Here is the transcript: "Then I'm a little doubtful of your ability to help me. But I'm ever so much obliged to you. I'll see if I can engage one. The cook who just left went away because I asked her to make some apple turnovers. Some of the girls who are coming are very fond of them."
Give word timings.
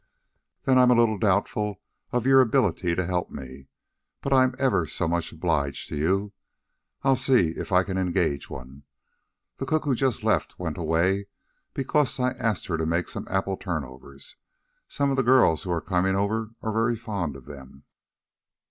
"Then 0.63 0.79
I'm 0.79 0.89
a 0.89 0.95
little 0.95 1.19
doubtful 1.19 1.79
of 2.11 2.25
your 2.25 2.41
ability 2.41 2.95
to 2.95 3.05
help 3.05 3.29
me. 3.29 3.67
But 4.21 4.33
I'm 4.33 4.55
ever 4.57 4.87
so 4.87 5.07
much 5.07 5.31
obliged 5.31 5.89
to 5.89 5.95
you. 5.95 6.33
I'll 7.03 7.15
see 7.15 7.49
if 7.51 7.71
I 7.71 7.83
can 7.83 7.99
engage 7.99 8.49
one. 8.49 8.81
The 9.57 9.67
cook 9.67 9.83
who 9.85 9.93
just 9.93 10.23
left 10.23 10.57
went 10.57 10.79
away 10.79 11.27
because 11.75 12.19
I 12.19 12.31
asked 12.31 12.65
her 12.65 12.77
to 12.79 12.85
make 12.87 13.09
some 13.09 13.27
apple 13.29 13.57
turnovers. 13.57 14.37
Some 14.87 15.11
of 15.11 15.17
the 15.17 15.21
girls 15.21 15.61
who 15.61 15.69
are 15.71 15.81
coming 15.81 16.15
are 16.15 16.49
very 16.63 16.95
fond 16.97 17.35
of 17.35 17.45
them." 17.45 17.83